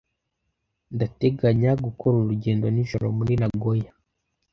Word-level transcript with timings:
Ndateganya 0.95 1.71
gukora 1.83 2.15
urugendo 2.17 2.65
nijoro 2.69 3.05
muri 3.17 3.33
Nagoya. 3.41 3.91